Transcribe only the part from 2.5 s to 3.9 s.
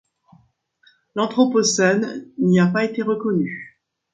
a pas été reconnu.